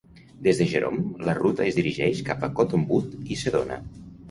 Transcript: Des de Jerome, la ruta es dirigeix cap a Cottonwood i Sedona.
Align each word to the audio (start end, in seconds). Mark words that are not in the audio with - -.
Des 0.45 0.61
de 0.61 0.65
Jerome, 0.71 1.01
la 1.27 1.35
ruta 1.41 1.67
es 1.73 1.77
dirigeix 1.81 2.23
cap 2.31 2.49
a 2.49 2.51
Cottonwood 2.59 3.17
i 3.37 3.41
Sedona. 3.45 3.81